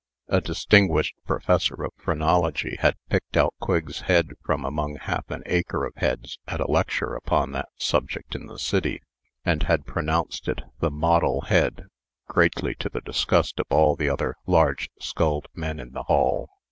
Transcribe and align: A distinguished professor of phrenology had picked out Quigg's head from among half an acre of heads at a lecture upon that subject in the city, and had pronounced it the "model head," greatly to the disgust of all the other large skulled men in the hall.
A 0.29 0.41
distinguished 0.41 1.13
professor 1.27 1.83
of 1.83 1.91
phrenology 1.95 2.75
had 2.79 2.95
picked 3.11 3.37
out 3.37 3.53
Quigg's 3.61 4.01
head 4.01 4.29
from 4.43 4.65
among 4.65 4.95
half 4.95 5.29
an 5.29 5.43
acre 5.45 5.85
of 5.85 5.93
heads 5.97 6.39
at 6.47 6.59
a 6.59 6.65
lecture 6.65 7.13
upon 7.13 7.51
that 7.51 7.69
subject 7.77 8.33
in 8.33 8.47
the 8.47 8.57
city, 8.57 9.03
and 9.45 9.61
had 9.61 9.85
pronounced 9.85 10.47
it 10.47 10.63
the 10.79 10.89
"model 10.89 11.41
head," 11.41 11.83
greatly 12.27 12.73
to 12.79 12.89
the 12.89 13.01
disgust 13.01 13.59
of 13.59 13.67
all 13.69 13.95
the 13.95 14.09
other 14.09 14.33
large 14.47 14.89
skulled 14.99 15.47
men 15.53 15.79
in 15.79 15.91
the 15.91 16.01
hall. 16.01 16.49